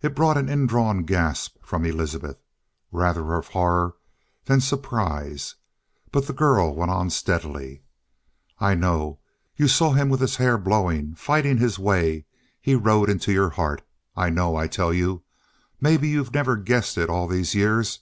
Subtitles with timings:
[0.00, 2.38] It brought an indrawn gasp from Elizabeth.
[2.92, 3.96] Rather of horror
[4.44, 5.56] than surprise.
[6.12, 7.82] But the girl went on steadily:
[8.60, 9.18] "I know.
[9.56, 12.26] You saw him with his hair blowing, fighting his way
[12.60, 13.82] he rode into your heart.
[14.16, 15.24] I know, I tell you!
[15.80, 17.98] Maybe you've never guessed it all these years.